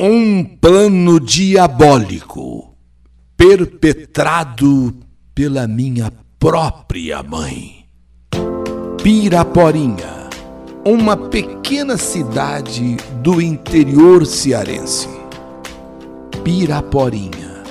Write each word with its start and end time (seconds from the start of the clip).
Um 0.00 0.44
plano 0.44 1.18
diabólico 1.18 2.72
perpetrado 3.36 4.94
pela 5.34 5.66
minha 5.66 6.12
própria 6.38 7.20
mãe. 7.20 7.84
Piraporinha, 9.02 10.28
uma 10.84 11.16
pequena 11.16 11.96
cidade 11.96 12.96
do 13.24 13.42
interior 13.42 14.24
cearense. 14.24 15.08
Piraporinha. 16.44 17.64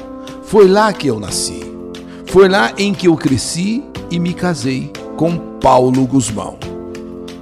Foi 0.43 0.67
lá 0.67 0.91
que 0.91 1.07
eu 1.07 1.21
nasci. 1.21 1.61
Foi 2.25 2.49
lá 2.49 2.73
em 2.77 2.93
que 2.93 3.07
eu 3.07 3.15
cresci 3.15 3.85
e 4.11 4.19
me 4.19 4.33
casei 4.33 4.91
com 5.15 5.37
Paulo 5.61 6.05
Guzmão. 6.05 6.59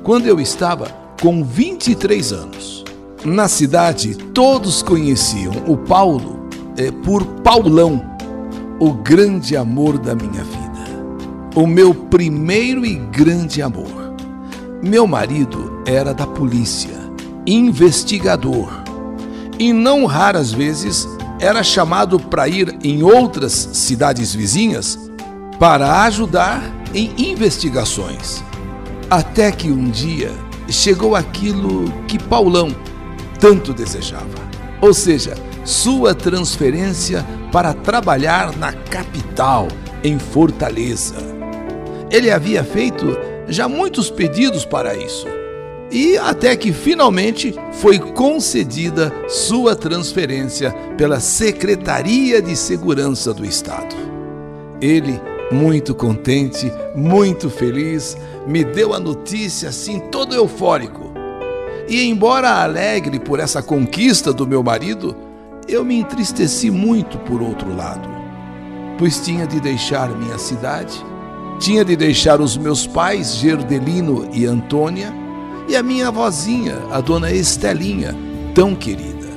Quando 0.04 0.28
eu 0.28 0.40
estava 0.40 0.90
com 1.20 1.44
23 1.44 2.32
anos. 2.32 2.85
Na 3.26 3.48
cidade, 3.48 4.14
todos 4.36 4.84
conheciam 4.84 5.52
o 5.66 5.76
Paulo 5.76 6.48
é, 6.78 6.92
por 6.92 7.26
Paulão, 7.42 8.06
o 8.80 8.94
grande 8.94 9.58
amor 9.58 9.98
da 9.98 10.14
minha 10.14 10.44
vida, 10.44 10.86
o 11.56 11.66
meu 11.66 11.96
primeiro 11.96 12.86
e 12.86 12.94
grande 12.94 13.64
amor. 13.64 14.14
Meu 14.84 15.08
marido 15.08 15.82
era 15.88 16.14
da 16.14 16.28
polícia, 16.28 16.96
investigador, 17.48 18.70
e 19.58 19.74
não 19.74 20.06
raras 20.06 20.52
vezes 20.52 21.08
era 21.40 21.64
chamado 21.64 22.20
para 22.20 22.48
ir 22.48 22.78
em 22.84 23.02
outras 23.02 23.54
cidades 23.74 24.36
vizinhas 24.36 25.00
para 25.58 26.04
ajudar 26.04 26.62
em 26.94 27.12
investigações. 27.18 28.44
Até 29.10 29.52
que 29.52 29.72
um 29.72 29.90
dia 29.90 30.32
chegou 30.70 31.16
aquilo 31.16 31.92
que 32.08 32.20
Paulão 32.20 32.70
tanto 33.46 33.74
desejava, 33.74 34.40
ou 34.82 34.92
seja, 34.92 35.36
sua 35.64 36.16
transferência 36.16 37.24
para 37.52 37.76
trabalhar 37.76 38.58
na 38.58 38.74
capital, 38.74 39.68
em 40.04 40.18
Fortaleza. 40.18 41.14
Ele 42.10 42.32
havia 42.32 42.64
feito 42.64 43.06
já 43.48 43.70
muitos 43.70 44.10
pedidos 44.10 44.66
para 44.66 44.96
isso. 44.96 45.28
E 45.92 46.18
até 46.18 46.56
que 46.56 46.74
finalmente 46.74 47.54
foi 47.74 48.00
concedida 48.00 49.14
sua 49.28 49.76
transferência 49.76 50.72
pela 50.98 51.20
Secretaria 51.20 52.42
de 52.42 52.56
Segurança 52.56 53.32
do 53.32 53.46
Estado. 53.46 53.96
Ele, 54.82 55.22
muito 55.52 55.94
contente, 55.94 56.72
muito 56.96 57.52
feliz, 57.52 58.18
me 58.48 58.64
deu 58.64 58.92
a 58.92 59.00
notícia 59.00 59.70
assim, 59.70 60.00
todo 60.00 60.34
eufórico. 60.34 61.05
E 61.88 62.04
embora 62.06 62.64
alegre 62.64 63.20
por 63.20 63.40
essa 63.40 63.62
conquista 63.62 64.34
do 64.34 64.48
meu 64.48 64.64
marido, 64.64 65.16
eu 65.68 65.84
me 65.84 66.00
entristeci 66.00 66.72
muito 66.72 67.18
por 67.20 67.42
outro 67.42 67.76
lado, 67.76 68.08
pois 68.98 69.20
tinha 69.20 69.46
de 69.46 69.60
deixar 69.60 70.10
minha 70.10 70.38
cidade, 70.38 70.94
tinha 71.60 71.86
de 71.86 71.96
deixar 71.96 72.42
os 72.42 72.58
meus 72.58 72.88
pais, 72.88 73.36
Gerdelino 73.36 74.28
e 74.34 74.46
Antônia, 74.46 75.14
e 75.68 75.76
a 75.76 75.84
minha 75.84 76.08
avózinha, 76.08 76.76
a 76.92 77.02
dona 77.02 77.32
Estelinha, 77.32 78.16
tão 78.54 78.76
querida, 78.76 79.28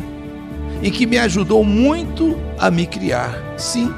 e 0.82 0.90
que 0.90 1.06
me 1.06 1.18
ajudou 1.18 1.62
muito 1.64 2.36
a 2.58 2.70
me 2.70 2.86
criar. 2.86 3.34
Sim, 3.56 3.92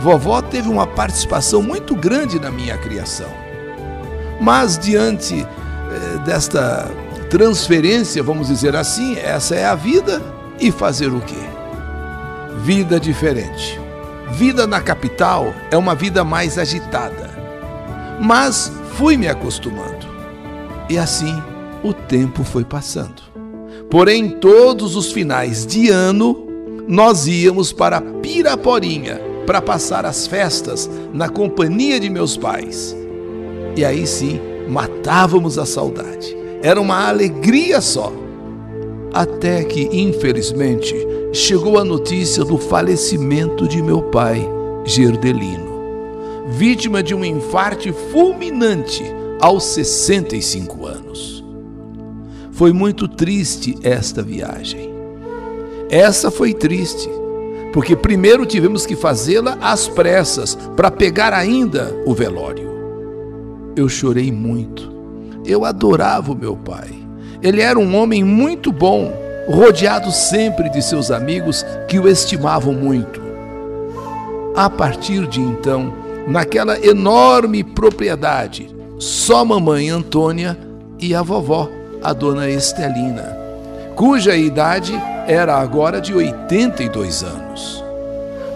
vovó 0.00 0.40
teve 0.42 0.68
uma 0.68 0.86
participação 0.86 1.62
muito 1.62 1.94
grande 1.94 2.38
na 2.38 2.50
minha 2.50 2.76
criação. 2.78 3.30
Mas 4.40 4.78
diante 4.78 5.34
eh, 5.34 6.18
desta 6.24 6.90
transferência, 7.36 8.22
vamos 8.22 8.48
dizer 8.48 8.74
assim, 8.74 9.14
essa 9.18 9.54
é 9.54 9.66
a 9.66 9.74
vida 9.74 10.22
e 10.58 10.72
fazer 10.72 11.12
o 11.12 11.20
quê? 11.20 11.34
Vida 12.64 12.98
diferente. 12.98 13.78
Vida 14.32 14.66
na 14.66 14.80
capital 14.80 15.52
é 15.70 15.76
uma 15.76 15.94
vida 15.94 16.24
mais 16.24 16.56
agitada. 16.56 17.28
Mas 18.18 18.72
fui 18.94 19.18
me 19.18 19.28
acostumando. 19.28 20.06
E 20.88 20.96
assim 20.96 21.42
o 21.84 21.92
tempo 21.92 22.42
foi 22.42 22.64
passando. 22.64 23.20
Porém, 23.90 24.30
todos 24.30 24.96
os 24.96 25.12
finais 25.12 25.66
de 25.66 25.90
ano 25.90 26.42
nós 26.88 27.26
íamos 27.26 27.70
para 27.70 28.00
Piraporinha 28.00 29.20
para 29.46 29.60
passar 29.60 30.06
as 30.06 30.26
festas 30.26 30.88
na 31.12 31.28
companhia 31.28 32.00
de 32.00 32.08
meus 32.08 32.34
pais. 32.34 32.96
E 33.76 33.84
aí 33.84 34.06
sim, 34.06 34.40
matávamos 34.70 35.58
a 35.58 35.66
saudade. 35.66 36.45
Era 36.66 36.80
uma 36.80 37.06
alegria 37.06 37.80
só. 37.80 38.12
Até 39.12 39.62
que, 39.62 39.88
infelizmente, 39.92 40.96
chegou 41.32 41.78
a 41.78 41.84
notícia 41.84 42.42
do 42.42 42.58
falecimento 42.58 43.68
de 43.68 43.80
meu 43.80 44.02
pai, 44.02 44.44
Gerdelino, 44.84 45.70
vítima 46.48 47.04
de 47.04 47.14
um 47.14 47.24
infarte 47.24 47.92
fulminante 48.10 49.04
aos 49.40 49.62
65 49.62 50.84
anos. 50.84 51.44
Foi 52.50 52.72
muito 52.72 53.06
triste 53.06 53.76
esta 53.84 54.20
viagem. 54.20 54.92
Essa 55.88 56.32
foi 56.32 56.52
triste, 56.52 57.08
porque 57.72 57.94
primeiro 57.94 58.44
tivemos 58.44 58.84
que 58.84 58.96
fazê-la 58.96 59.56
às 59.60 59.86
pressas 59.86 60.58
para 60.74 60.90
pegar 60.90 61.32
ainda 61.32 61.94
o 62.04 62.12
velório 62.12 62.74
eu 63.76 63.90
chorei 63.90 64.32
muito. 64.32 64.95
Eu 65.46 65.64
adorava 65.64 66.32
o 66.32 66.36
meu 66.36 66.56
pai. 66.56 66.90
Ele 67.42 67.60
era 67.60 67.78
um 67.78 67.96
homem 67.96 68.24
muito 68.24 68.72
bom, 68.72 69.12
rodeado 69.48 70.10
sempre 70.10 70.68
de 70.68 70.82
seus 70.82 71.10
amigos 71.10 71.64
que 71.86 71.98
o 71.98 72.08
estimavam 72.08 72.72
muito. 72.72 73.20
A 74.56 74.68
partir 74.68 75.26
de 75.26 75.40
então, 75.40 75.92
naquela 76.26 76.84
enorme 76.84 77.62
propriedade, 77.62 78.74
só 78.98 79.44
mamãe 79.44 79.90
Antônia 79.90 80.58
e 80.98 81.14
a 81.14 81.22
vovó, 81.22 81.68
a 82.02 82.12
dona 82.12 82.48
Estelina, 82.48 83.36
cuja 83.94 84.34
idade 84.34 84.94
era 85.26 85.56
agora 85.56 86.00
de 86.00 86.14
82 86.14 87.22
anos. 87.22 87.84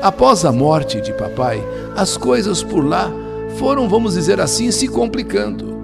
Após 0.03 0.45
a 0.45 0.53
morte 0.53 1.01
de 1.01 1.13
papai, 1.13 1.63
as 1.95 2.17
coisas 2.17 2.63
por 2.63 2.83
lá 2.85 3.13
foram, 3.59 3.89
vamos 3.89 4.15
dizer 4.15 4.41
assim, 4.41 4.71
se 4.71 4.89
complicando. 4.89 5.80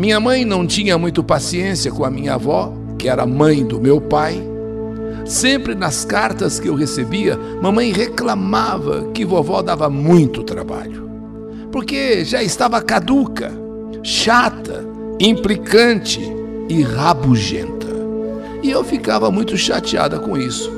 Minha 0.00 0.18
mãe 0.18 0.46
não 0.46 0.66
tinha 0.66 0.96
muito 0.96 1.22
paciência 1.22 1.92
com 1.92 2.06
a 2.06 2.10
minha 2.10 2.32
avó, 2.32 2.72
que 2.98 3.06
era 3.06 3.26
mãe 3.26 3.62
do 3.62 3.78
meu 3.78 4.00
pai. 4.00 4.42
Sempre 5.26 5.74
nas 5.74 6.06
cartas 6.06 6.58
que 6.58 6.70
eu 6.70 6.74
recebia, 6.74 7.36
mamãe 7.60 7.92
reclamava 7.92 9.10
que 9.12 9.26
vovó 9.26 9.60
dava 9.60 9.90
muito 9.90 10.42
trabalho, 10.42 11.06
porque 11.70 12.24
já 12.24 12.42
estava 12.42 12.80
caduca, 12.80 13.52
chata, 14.02 14.86
implicante 15.20 16.18
e 16.66 16.80
rabugenta. 16.80 17.88
E 18.62 18.70
eu 18.70 18.82
ficava 18.82 19.30
muito 19.30 19.54
chateada 19.54 20.18
com 20.18 20.34
isso. 20.34 20.72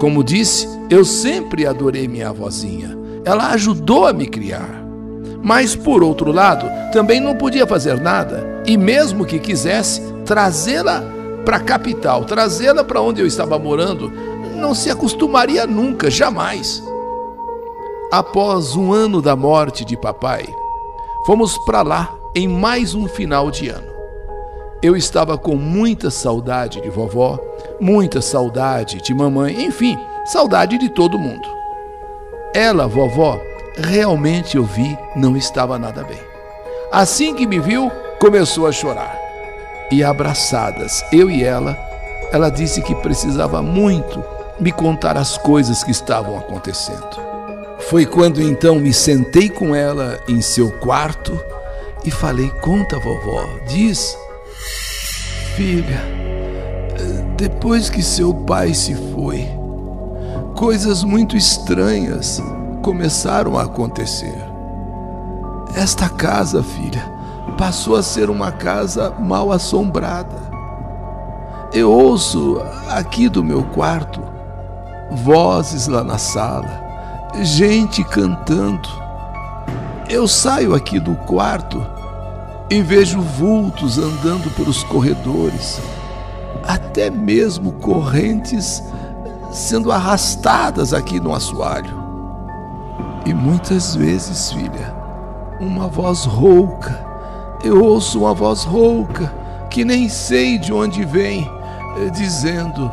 Como 0.00 0.24
disse, 0.24 0.66
eu 0.88 1.04
sempre 1.04 1.66
adorei 1.66 2.08
minha 2.08 2.30
avózinha. 2.30 2.96
Ela 3.22 3.50
ajudou 3.50 4.06
a 4.06 4.14
me 4.14 4.26
criar. 4.26 4.85
Mas, 5.42 5.74
por 5.76 6.02
outro 6.02 6.32
lado, 6.32 6.68
também 6.92 7.20
não 7.20 7.36
podia 7.36 7.66
fazer 7.66 8.00
nada, 8.00 8.62
e 8.66 8.76
mesmo 8.76 9.24
que 9.24 9.38
quisesse, 9.38 10.00
trazê-la 10.24 11.02
para 11.44 11.58
a 11.58 11.60
capital, 11.60 12.24
trazê-la 12.24 12.82
para 12.82 13.00
onde 13.00 13.20
eu 13.20 13.26
estava 13.26 13.58
morando, 13.58 14.10
não 14.56 14.74
se 14.74 14.90
acostumaria 14.90 15.66
nunca, 15.66 16.10
jamais. 16.10 16.82
Após 18.10 18.74
um 18.74 18.92
ano 18.92 19.20
da 19.22 19.36
morte 19.36 19.84
de 19.84 19.96
papai, 19.96 20.46
fomos 21.24 21.56
para 21.58 21.82
lá 21.82 22.14
em 22.34 22.48
mais 22.48 22.94
um 22.94 23.06
final 23.06 23.50
de 23.50 23.68
ano. 23.68 23.96
Eu 24.82 24.96
estava 24.96 25.38
com 25.38 25.56
muita 25.56 26.10
saudade 26.10 26.80
de 26.80 26.90
vovó, 26.90 27.38
muita 27.80 28.20
saudade 28.20 29.00
de 29.00 29.14
mamãe, 29.14 29.64
enfim, 29.64 29.98
saudade 30.24 30.78
de 30.78 30.88
todo 30.88 31.18
mundo. 31.18 31.48
Ela, 32.54 32.86
vovó, 32.86 33.40
realmente 33.76 34.56
eu 34.56 34.64
vi 34.64 34.96
não 35.14 35.36
estava 35.36 35.78
nada 35.78 36.02
bem. 36.02 36.20
Assim 36.90 37.34
que 37.34 37.46
me 37.46 37.58
viu, 37.58 37.90
começou 38.18 38.66
a 38.66 38.72
chorar. 38.72 39.18
E 39.90 40.02
abraçadas, 40.02 41.04
eu 41.12 41.30
e 41.30 41.44
ela, 41.44 41.76
ela 42.32 42.50
disse 42.50 42.82
que 42.82 42.94
precisava 42.96 43.62
muito 43.62 44.22
me 44.58 44.72
contar 44.72 45.16
as 45.16 45.36
coisas 45.38 45.84
que 45.84 45.90
estavam 45.90 46.36
acontecendo. 46.36 47.26
Foi 47.78 48.06
quando 48.06 48.42
então 48.42 48.76
me 48.76 48.92
sentei 48.92 49.48
com 49.48 49.74
ela 49.74 50.18
em 50.26 50.40
seu 50.40 50.72
quarto 50.72 51.38
e 52.04 52.10
falei: 52.10 52.50
Conta, 52.60 52.98
vovó, 52.98 53.46
diz. 53.68 54.16
Filha, 55.54 56.02
depois 57.36 57.88
que 57.88 58.02
seu 58.02 58.34
pai 58.34 58.74
se 58.74 58.94
foi, 59.14 59.46
coisas 60.54 61.02
muito 61.02 61.36
estranhas 61.36 62.42
começaram 62.86 63.58
a 63.58 63.64
acontecer. 63.64 64.40
Esta 65.74 66.08
casa, 66.08 66.62
filha, 66.62 67.02
passou 67.58 67.96
a 67.96 68.02
ser 68.02 68.30
uma 68.30 68.52
casa 68.52 69.10
mal 69.18 69.50
assombrada. 69.50 70.36
Eu 71.74 71.90
ouço 71.90 72.62
aqui 72.88 73.28
do 73.28 73.42
meu 73.42 73.64
quarto 73.64 74.22
vozes 75.10 75.88
lá 75.88 76.04
na 76.04 76.16
sala, 76.16 76.80
gente 77.42 78.04
cantando. 78.04 78.88
Eu 80.08 80.28
saio 80.28 80.72
aqui 80.72 81.00
do 81.00 81.16
quarto 81.16 81.84
e 82.70 82.80
vejo 82.82 83.20
vultos 83.20 83.98
andando 83.98 84.48
pelos 84.54 84.84
corredores, 84.84 85.80
até 86.62 87.10
mesmo 87.10 87.72
correntes 87.72 88.80
sendo 89.50 89.90
arrastadas 89.90 90.94
aqui 90.94 91.18
no 91.18 91.34
assoalho. 91.34 92.05
E 93.26 93.34
muitas 93.34 93.96
vezes, 93.96 94.52
filha, 94.52 94.94
uma 95.58 95.88
voz 95.88 96.24
rouca, 96.24 97.04
eu 97.64 97.82
ouço 97.82 98.20
uma 98.20 98.32
voz 98.32 98.62
rouca, 98.62 99.32
que 99.68 99.84
nem 99.84 100.08
sei 100.08 100.56
de 100.58 100.72
onde 100.72 101.04
vem, 101.04 101.50
eh, 101.98 102.10
dizendo: 102.10 102.88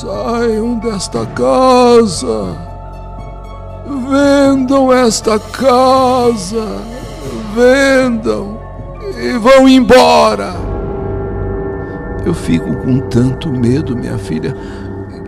Saiam 0.00 0.76
desta 0.76 1.24
casa, 1.24 2.56
vendam 4.10 4.92
esta 4.92 5.38
casa, 5.38 6.82
vendam 7.54 8.58
e 9.16 9.38
vão 9.38 9.68
embora. 9.68 10.52
Eu 12.26 12.34
fico 12.34 12.74
com 12.78 12.98
tanto 13.08 13.52
medo, 13.52 13.96
minha 13.96 14.18
filha, 14.18 14.56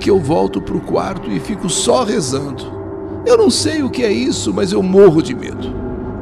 que 0.00 0.11
eu 0.11 0.19
volto 0.19 0.61
para 0.61 0.76
o 0.76 0.81
quarto 0.81 1.31
e 1.31 1.38
fico 1.38 1.70
só 1.70 2.02
rezando. 2.02 2.74
Eu 3.26 3.37
não 3.37 3.50
sei 3.50 3.82
o 3.82 3.91
que 3.91 4.03
é 4.03 4.12
isso, 4.12 4.53
mas 4.53 4.73
eu 4.73 4.82
morro 4.82 5.23
de 5.23 5.35
medo. 5.35 5.73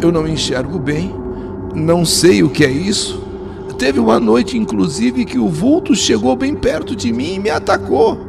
Eu 0.00 0.12
não 0.12 0.26
enxergo 0.26 0.78
bem, 0.78 1.14
não 1.74 2.04
sei 2.04 2.42
o 2.42 2.50
que 2.50 2.64
é 2.64 2.70
isso. 2.70 3.22
Teve 3.78 3.98
uma 3.98 4.20
noite, 4.20 4.56
inclusive, 4.56 5.24
que 5.24 5.38
o 5.38 5.48
vulto 5.48 5.94
chegou 5.94 6.36
bem 6.36 6.54
perto 6.54 6.94
de 6.94 7.12
mim 7.12 7.34
e 7.34 7.38
me 7.38 7.50
atacou. 7.50 8.20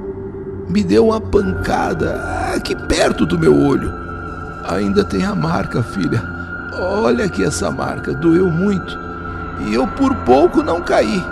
Me 0.68 0.84
deu 0.84 1.08
uma 1.08 1.22
pancada 1.22 2.54
aqui 2.56 2.76
perto 2.88 3.26
do 3.26 3.38
meu 3.38 3.56
olho. 3.56 3.94
Ainda 4.68 5.04
tem 5.04 5.24
a 5.24 5.36
marca, 5.36 5.84
filha. 5.84 6.24
Olha 6.80 7.26
aqui 7.26 7.44
essa 7.44 7.70
marca, 7.70 8.14
doeu 8.14 8.50
muito. 8.50 8.98
E 9.68 9.74
eu 9.74 9.86
por 9.88 10.16
pouco 10.26 10.64
não 10.64 10.82
caí. 10.82 11.24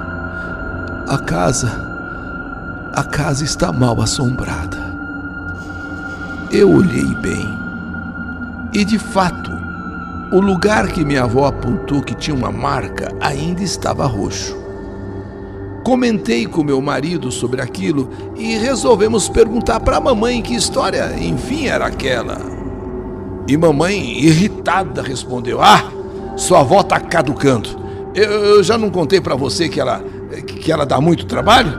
A 1.08 1.18
casa 1.18 1.92
a 2.94 3.06
casa 3.06 3.46
está 3.46 3.72
mal 3.72 4.02
assombrada. 4.02 4.81
Eu 6.54 6.70
olhei 6.70 7.16
bem 7.22 7.48
e, 8.74 8.84
de 8.84 9.00
fato, 9.00 9.50
o 10.34 10.42
lugar 10.42 10.88
que 10.90 11.06
minha 11.06 11.24
avó 11.24 11.46
apontou 11.46 12.02
que 12.02 12.14
tinha 12.14 12.36
uma 12.36 12.52
marca 12.52 13.10
ainda 13.22 13.64
estava 13.64 14.06
roxo. 14.06 14.58
Comentei 15.86 16.46
com 16.46 16.62
meu 16.62 16.82
marido 16.82 17.32
sobre 17.32 17.62
aquilo 17.62 18.10
e 18.36 18.58
resolvemos 18.58 19.30
perguntar 19.30 19.80
para 19.80 19.96
a 19.96 20.02
mamãe 20.02 20.42
que 20.42 20.54
história, 20.54 21.16
enfim, 21.18 21.68
era 21.68 21.86
aquela. 21.86 22.38
E 23.48 23.56
mamãe, 23.56 24.20
irritada, 24.20 25.02
respondeu: 25.02 25.62
Ah, 25.62 25.90
sua 26.36 26.60
avó 26.60 26.82
está 26.82 27.00
caducando. 27.00 27.70
Eu, 28.14 28.30
eu, 28.30 28.64
já 28.64 28.78
não 28.78 28.90
contei 28.90 29.22
para 29.22 29.36
você 29.36 29.70
que 29.70 29.80
ela, 29.80 30.04
que 30.46 30.70
ela 30.70 30.86
dá 30.86 31.00
muito 31.00 31.26
trabalho? 31.26 31.74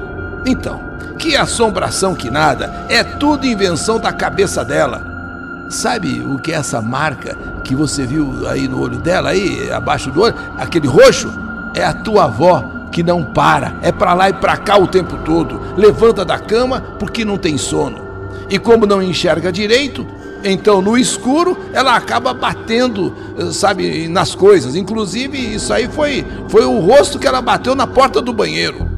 Então, 0.46 0.91
que 1.22 1.36
assombração 1.36 2.16
que 2.16 2.28
nada, 2.28 2.84
é 2.88 3.04
tudo 3.04 3.46
invenção 3.46 4.00
da 4.00 4.12
cabeça 4.12 4.64
dela. 4.64 5.66
Sabe 5.68 6.20
o 6.20 6.36
que 6.36 6.50
é 6.50 6.56
essa 6.56 6.82
marca 6.82 7.38
que 7.62 7.76
você 7.76 8.04
viu 8.04 8.48
aí 8.48 8.66
no 8.66 8.80
olho 8.80 8.98
dela, 8.98 9.30
aí 9.30 9.70
abaixo 9.70 10.10
do 10.10 10.20
olho, 10.20 10.34
aquele 10.58 10.88
roxo? 10.88 11.32
É 11.76 11.84
a 11.84 11.92
tua 11.92 12.24
avó 12.24 12.64
que 12.90 13.04
não 13.04 13.22
para, 13.22 13.76
é 13.82 13.92
para 13.92 14.14
lá 14.14 14.30
e 14.30 14.32
para 14.32 14.56
cá 14.56 14.76
o 14.76 14.88
tempo 14.88 15.16
todo. 15.18 15.60
Levanta 15.76 16.24
da 16.24 16.40
cama 16.40 16.82
porque 16.98 17.24
não 17.24 17.38
tem 17.38 17.56
sono. 17.56 18.02
E 18.50 18.58
como 18.58 18.84
não 18.84 19.00
enxerga 19.00 19.52
direito, 19.52 20.04
então 20.42 20.82
no 20.82 20.98
escuro 20.98 21.56
ela 21.72 21.94
acaba 21.94 22.34
batendo, 22.34 23.14
sabe, 23.52 24.08
nas 24.08 24.34
coisas. 24.34 24.74
Inclusive 24.74 25.38
isso 25.38 25.72
aí 25.72 25.86
foi 25.86 26.26
foi 26.48 26.64
o 26.64 26.80
rosto 26.80 27.16
que 27.16 27.28
ela 27.28 27.40
bateu 27.40 27.76
na 27.76 27.86
porta 27.86 28.20
do 28.20 28.32
banheiro. 28.32 28.91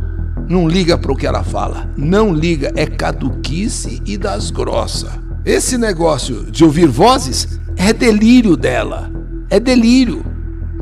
Não 0.47 0.69
liga 0.69 0.99
para 0.99 1.11
o 1.11 1.17
que 1.17 1.27
ela 1.27 1.43
fala. 1.43 1.89
Não 1.97 2.33
liga, 2.33 2.71
é 2.77 2.87
caduquice 2.87 4.03
e 4.05 4.19
das 4.19 4.51
grossas. 4.51 5.11
Esse 5.45 5.79
negócio 5.79 6.51
de 6.51 6.65
ouvir 6.65 6.87
vozes 6.87 7.59
é 7.77 7.93
delírio 7.93 8.57
dela. 8.57 9.11
É 9.49 9.59
delírio. 9.59 10.25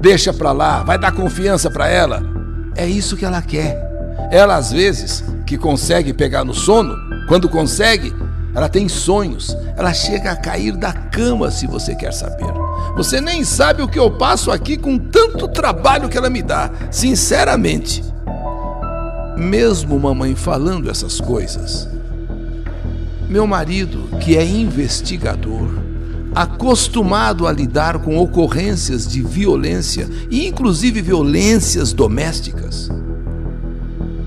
Deixa 0.01 0.33
para 0.33 0.51
lá, 0.51 0.83
vai 0.83 0.99
dar 0.99 1.13
confiança 1.13 1.71
para 1.71 1.89
ela. 1.89 2.23
É 2.75 2.87
isso 2.87 3.17
que 3.17 3.25
ela 3.25 3.41
quer. 3.41 3.79
Ela 4.33 4.57
às 4.57 4.73
vezes 4.73 5.23
que 5.47 5.57
consegue 5.57 6.13
pegar 6.13 6.45
no 6.45 6.55
sono, 6.55 6.97
quando 7.29 7.49
consegue, 7.49 8.13
ela 8.55 8.69
tem 8.69 8.89
sonhos. 8.89 9.57
Ela 9.77 9.95
chega 9.95 10.33
a 10.33 10.37
cair 10.37 10.77
da 10.77 10.93
cama 10.93 11.53
se 11.53 11.69
você 11.69 11.95
quer 11.95 12.13
saber. 12.13 12.53
Você 12.97 13.21
nem 13.21 13.45
sabe 13.45 13.81
o 13.83 13.89
que 13.89 13.99
eu 13.99 14.11
passo 14.11 14.51
aqui 14.51 14.77
com 14.77 14.99
tanto 14.99 15.47
trabalho 15.47 16.09
que 16.09 16.19
ela 16.19 16.29
me 16.29 16.43
dá, 16.43 16.71
sinceramente 16.91 18.12
mesmo 19.37 19.99
mamãe 19.99 20.35
falando 20.35 20.91
essas 20.91 21.21
coisas. 21.21 21.89
Meu 23.29 23.47
marido, 23.47 24.09
que 24.21 24.37
é 24.37 24.45
investigador, 24.45 25.69
acostumado 26.35 27.47
a 27.47 27.53
lidar 27.53 27.99
com 27.99 28.19
ocorrências 28.19 29.07
de 29.07 29.23
violência 29.23 30.09
e 30.31 30.47
inclusive 30.47 31.01
violências 31.01 31.93
domésticas, 31.93 32.91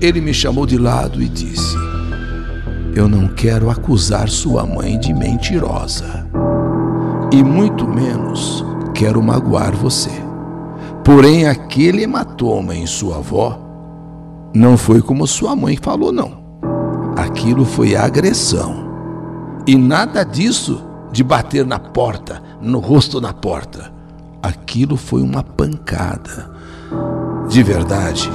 ele 0.00 0.20
me 0.20 0.34
chamou 0.34 0.66
de 0.66 0.76
lado 0.76 1.22
e 1.22 1.28
disse: 1.28 1.76
Eu 2.94 3.08
não 3.08 3.28
quero 3.28 3.70
acusar 3.70 4.28
sua 4.28 4.66
mãe 4.66 4.98
de 4.98 5.12
mentirosa, 5.14 6.26
e 7.32 7.42
muito 7.42 7.86
menos 7.86 8.64
quero 8.94 9.22
magoar 9.22 9.74
você. 9.74 10.10
Porém, 11.04 11.46
aquele 11.46 12.02
hematoma 12.02 12.74
em 12.74 12.86
sua 12.86 13.18
avó 13.18 13.65
não 14.56 14.78
foi 14.78 15.02
como 15.02 15.26
sua 15.26 15.54
mãe 15.54 15.76
falou, 15.76 16.10
não. 16.10 16.44
Aquilo 17.14 17.64
foi 17.64 17.94
agressão. 17.94 18.86
E 19.66 19.76
nada 19.76 20.24
disso 20.24 20.82
de 21.12 21.22
bater 21.22 21.66
na 21.66 21.78
porta, 21.78 22.42
no 22.60 22.78
rosto 22.78 23.20
na 23.20 23.34
porta. 23.34 23.92
Aquilo 24.42 24.96
foi 24.96 25.20
uma 25.20 25.42
pancada. 25.42 26.50
De 27.48 27.62
verdade, 27.62 28.30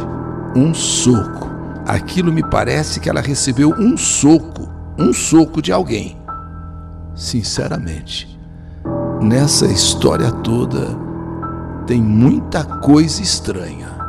um 0.56 0.74
soco. 0.74 1.50
Aquilo 1.88 2.32
me 2.32 2.44
parece 2.44 3.00
que 3.00 3.10
ela 3.10 3.22
recebeu 3.22 3.72
um 3.72 3.98
soco, 3.98 4.70
um 5.00 5.12
soco 5.12 5.60
de 5.60 5.72
alguém. 5.72 6.16
Sinceramente, 7.16 8.40
nessa 9.20 9.66
história 9.66 10.32
toda 10.32 10.88
tem 11.88 12.00
muita 12.02 12.64
coisa 12.64 13.24
estranha. 13.24 14.01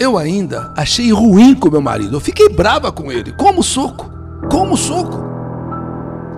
Eu 0.00 0.16
ainda 0.16 0.72
achei 0.74 1.12
ruim 1.12 1.54
com 1.54 1.68
meu 1.68 1.82
marido. 1.82 2.16
Eu 2.16 2.20
fiquei 2.20 2.48
brava 2.48 2.90
com 2.90 3.12
ele. 3.12 3.32
Como 3.32 3.62
soco? 3.62 4.10
Como 4.50 4.74
soco? 4.74 5.22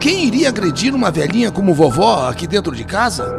Quem 0.01 0.25
iria 0.25 0.49
agredir 0.49 0.93
uma 0.93 1.13
velhinha 1.13 1.53
como 1.53 1.73
vovó 1.73 2.29
aqui 2.29 2.49
dentro 2.49 2.75
de 2.75 2.83
casa? 2.83 3.33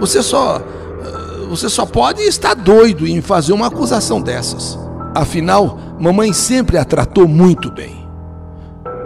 Você 0.00 0.22
só. 0.22 0.58
Eh, 0.58 1.46
você 1.48 1.70
só 1.70 1.86
pode 1.86 2.20
estar 2.20 2.52
doido 2.52 3.06
em 3.06 3.22
fazer 3.22 3.54
uma 3.54 3.68
acusação 3.68 4.20
dessas. 4.20 4.78
Afinal, 5.14 5.78
mamãe 5.98 6.34
sempre 6.34 6.76
a 6.76 6.84
tratou 6.84 7.26
muito 7.26 7.70
bem. 7.70 8.06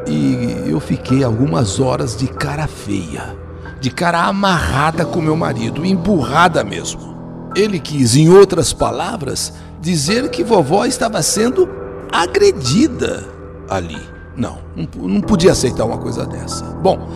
E 0.08 0.64
eu 0.66 0.80
fiquei 0.80 1.22
algumas 1.22 1.78
horas 1.78 2.16
de 2.16 2.26
cara 2.26 2.66
feia, 2.66 3.36
de 3.80 3.92
cara 3.92 4.24
amarrada 4.24 5.04
com 5.04 5.20
meu 5.20 5.36
marido, 5.36 5.86
emburrada 5.86 6.64
mesmo. 6.64 7.14
Ele 7.54 7.78
quis, 7.78 8.16
em 8.16 8.28
outras 8.28 8.72
palavras, 8.72 9.54
dizer 9.84 10.30
que 10.30 10.42
vovó 10.42 10.86
estava 10.86 11.22
sendo 11.22 11.68
agredida 12.10 13.22
ali. 13.68 14.00
Não, 14.34 14.58
não 14.96 15.20
podia 15.20 15.52
aceitar 15.52 15.84
uma 15.84 15.98
coisa 15.98 16.26
dessa. 16.26 16.64
Bom, 16.64 17.08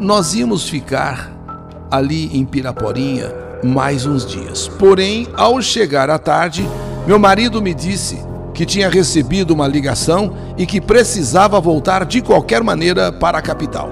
nós 0.00 0.34
íamos 0.34 0.68
ficar 0.68 1.30
ali 1.90 2.36
em 2.36 2.44
Piraporinha 2.44 3.30
mais 3.62 4.06
uns 4.06 4.24
dias. 4.26 4.66
Porém, 4.66 5.28
ao 5.36 5.60
chegar 5.60 6.08
à 6.08 6.18
tarde, 6.18 6.66
meu 7.06 7.18
marido 7.18 7.60
me 7.60 7.74
disse 7.74 8.18
que 8.54 8.64
tinha 8.64 8.88
recebido 8.88 9.52
uma 9.52 9.68
ligação 9.68 10.34
e 10.56 10.64
que 10.64 10.80
precisava 10.80 11.60
voltar 11.60 12.06
de 12.06 12.22
qualquer 12.22 12.62
maneira 12.62 13.12
para 13.12 13.38
a 13.38 13.42
capital. 13.42 13.90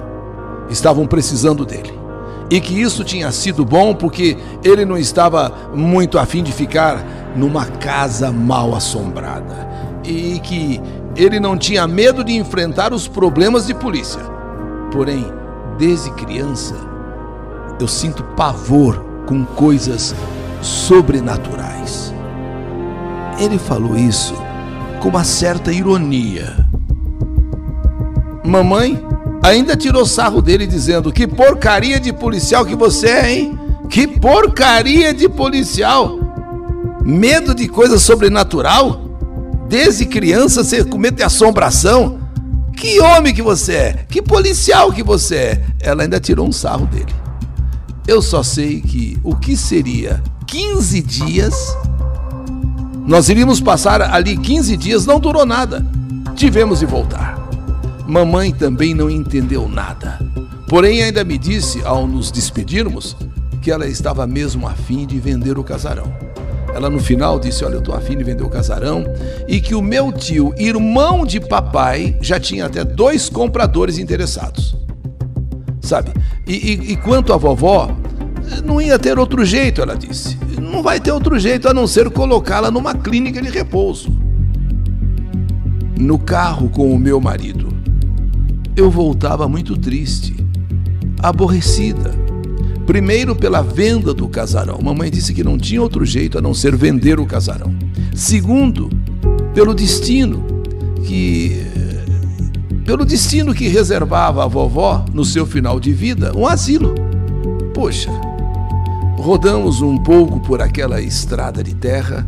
Estavam 0.69 1.05
precisando 1.05 1.65
dele 1.65 2.03
e 2.49 2.59
que 2.59 2.79
isso 2.79 3.03
tinha 3.03 3.31
sido 3.31 3.63
bom 3.63 3.93
porque 3.93 4.37
ele 4.63 4.85
não 4.85 4.97
estava 4.97 5.71
muito 5.73 6.19
afim 6.19 6.43
de 6.43 6.51
ficar 6.51 7.22
numa 7.35 7.65
casa 7.65 8.31
mal 8.31 8.75
assombrada 8.75 9.67
e 10.03 10.39
que 10.39 10.81
ele 11.15 11.39
não 11.39 11.57
tinha 11.57 11.87
medo 11.87 12.23
de 12.23 12.33
enfrentar 12.33 12.93
os 12.93 13.07
problemas 13.07 13.67
de 13.67 13.73
polícia. 13.73 14.21
Porém, 14.91 15.25
desde 15.77 16.11
criança, 16.11 16.75
eu 17.79 17.87
sinto 17.87 18.23
pavor 18.35 19.03
com 19.25 19.45
coisas 19.45 20.13
sobrenaturais. 20.61 22.13
Ele 23.39 23.57
falou 23.57 23.97
isso 23.97 24.35
com 24.99 25.09
uma 25.09 25.23
certa 25.23 25.71
ironia. 25.71 26.65
Mamãe 28.43 29.03
ainda 29.43 29.75
tirou 29.75 30.05
sarro 30.05 30.41
dele 30.41 30.67
dizendo: 30.67 31.11
Que 31.11 31.27
porcaria 31.27 31.99
de 31.99 32.13
policial 32.13 32.65
que 32.65 32.75
você 32.75 33.07
é, 33.07 33.33
hein? 33.33 33.59
Que 33.89 34.07
porcaria 34.07 35.13
de 35.13 35.27
policial! 35.27 36.22
Medo 37.05 37.53
de 37.53 37.67
coisa 37.67 37.99
sobrenatural? 37.99 39.01
Desde 39.67 40.05
criança 40.05 40.63
você 40.63 40.85
comete 40.85 41.21
assombração? 41.21 42.19
Que 42.77 42.99
homem 43.01 43.33
que 43.33 43.41
você 43.41 43.73
é? 43.73 44.05
Que 44.09 44.21
policial 44.21 44.91
que 44.91 45.03
você 45.03 45.35
é? 45.35 45.65
Ela 45.81 46.03
ainda 46.03 46.19
tirou 46.19 46.47
um 46.47 46.51
sarro 46.51 46.85
dele. 46.85 47.13
Eu 48.07 48.21
só 48.21 48.41
sei 48.41 48.79
que 48.79 49.17
o 49.21 49.35
que 49.35 49.57
seria 49.57 50.23
15 50.47 51.01
dias, 51.01 51.77
nós 53.05 53.27
iríamos 53.27 53.59
passar 53.59 54.01
ali 54.01 54.37
15 54.37 54.77
dias, 54.77 55.05
não 55.05 55.19
durou 55.19 55.45
nada. 55.45 55.85
Tivemos 56.35 56.79
de 56.79 56.85
voltar. 56.85 57.37
Mamãe 58.07 58.51
também 58.53 58.93
não 58.93 59.09
entendeu 59.09 59.67
nada. 59.67 60.19
Porém, 60.67 61.03
ainda 61.03 61.23
me 61.23 61.37
disse, 61.37 61.81
ao 61.83 62.07
nos 62.07 62.31
despedirmos, 62.31 63.15
que 63.61 63.71
ela 63.71 63.87
estava 63.87 64.25
mesmo 64.25 64.67
afim 64.67 65.05
de 65.05 65.19
vender 65.19 65.57
o 65.57 65.63
casarão. 65.63 66.11
Ela 66.73 66.89
no 66.89 66.99
final 66.99 67.39
disse: 67.39 67.63
Olha, 67.63 67.75
eu 67.75 67.79
estou 67.79 67.95
afim 67.95 68.17
de 68.17 68.23
vender 68.23 68.43
o 68.43 68.49
casarão. 68.49 69.05
E 69.47 69.59
que 69.59 69.75
o 69.75 69.81
meu 69.81 70.11
tio, 70.11 70.53
irmão 70.57 71.25
de 71.25 71.39
papai, 71.39 72.17
já 72.21 72.39
tinha 72.39 72.65
até 72.65 72.83
dois 72.83 73.29
compradores 73.29 73.97
interessados. 73.97 74.75
Sabe? 75.81 76.11
E, 76.47 76.53
e, 76.53 76.91
e 76.91 76.95
quanto 76.95 77.33
à 77.33 77.37
vovó, 77.37 77.89
não 78.63 78.81
ia 78.81 78.97
ter 78.97 79.19
outro 79.19 79.43
jeito, 79.43 79.81
ela 79.81 79.95
disse. 79.95 80.37
Não 80.59 80.81
vai 80.81 80.99
ter 80.99 81.11
outro 81.11 81.37
jeito 81.37 81.67
a 81.67 81.73
não 81.73 81.85
ser 81.85 82.09
colocá-la 82.09 82.71
numa 82.71 82.93
clínica 82.95 83.41
de 83.41 83.49
repouso. 83.49 84.09
No 85.99 86.17
carro 86.17 86.69
com 86.69 86.91
o 86.91 86.97
meu 86.97 87.21
marido, 87.21 87.69
eu 88.75 88.89
voltava 88.89 89.47
muito 89.47 89.77
triste, 89.77 90.35
aborrecida 91.21 92.22
Primeiro, 92.85 93.33
pela 93.33 93.61
venda 93.61 94.13
do 94.13 94.27
casarão. 94.27 94.79
Mamãe 94.81 95.09
disse 95.09 95.33
que 95.33 95.43
não 95.43 95.57
tinha 95.57 95.81
outro 95.81 96.05
jeito 96.05 96.37
a 96.37 96.41
não 96.41 96.53
ser 96.53 96.75
vender 96.75 97.19
o 97.19 97.25
casarão. 97.25 97.73
Segundo, 98.13 98.89
pelo 99.53 99.73
destino 99.73 100.45
que 101.05 101.65
pelo 102.85 103.05
destino 103.05 103.53
que 103.53 103.69
reservava 103.69 104.43
a 104.43 104.47
vovó 104.47 105.05
no 105.13 105.23
seu 105.23 105.45
final 105.45 105.79
de 105.79 105.93
vida, 105.93 106.33
um 106.35 106.45
asilo. 106.45 106.93
Poxa, 107.73 108.11
rodamos 109.17 109.81
um 109.81 109.97
pouco 109.97 110.41
por 110.41 110.61
aquela 110.61 111.01
estrada 111.01 111.63
de 111.63 111.73
terra 111.73 112.27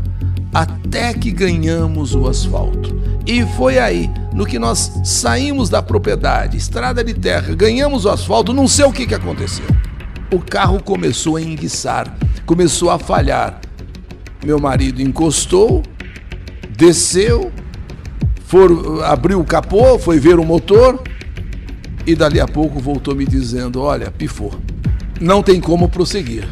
até 0.54 1.14
que 1.14 1.30
ganhamos 1.32 2.16
o 2.16 2.26
asfalto. 2.28 2.96
E 3.26 3.46
foi 3.58 3.78
aí, 3.78 4.10
no 4.34 4.46
que 4.46 4.58
nós 4.58 4.94
saímos 5.04 5.70
da 5.70 5.82
propriedade, 5.82 6.56
estrada 6.56 7.04
de 7.04 7.14
terra, 7.14 7.54
ganhamos 7.54 8.06
o 8.06 8.10
asfalto, 8.10 8.54
não 8.54 8.68
sei 8.68 8.86
o 8.86 8.94
que, 8.94 9.06
que 9.06 9.16
aconteceu 9.16 9.66
o 10.32 10.40
carro 10.40 10.82
começou 10.82 11.36
a 11.36 11.42
enguiçar, 11.42 12.18
começou 12.46 12.90
a 12.90 13.00
falhar. 13.00 13.62
Meu 14.44 14.60
marido 14.60 15.02
encostou, 15.02 15.84
desceu, 16.76 17.52
for, 18.46 19.04
abriu 19.04 19.40
o 19.40 19.46
capô, 19.46 19.98
foi 19.98 20.20
ver 20.20 20.40
o 20.40 20.46
motor 20.46 21.02
e 22.06 22.16
dali 22.16 22.40
a 22.40 22.48
pouco 22.48 22.80
voltou 22.80 23.16
me 23.16 23.26
dizendo: 23.26 23.82
Olha, 23.82 24.12
pifou, 24.12 24.54
não 25.20 25.42
tem 25.42 25.60
como 25.60 25.90
prosseguir. 25.90 26.48